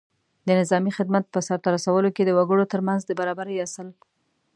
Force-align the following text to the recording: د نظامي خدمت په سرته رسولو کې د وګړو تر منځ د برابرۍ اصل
د 0.47 0.49
نظامي 0.59 0.91
خدمت 0.97 1.23
په 1.29 1.39
سرته 1.47 1.69
رسولو 1.75 2.09
کې 2.15 2.23
د 2.25 2.31
وګړو 2.37 2.63
تر 2.73 2.81
منځ 2.87 3.01
د 3.05 3.11
برابرۍ 3.19 3.57
اصل 3.65 3.87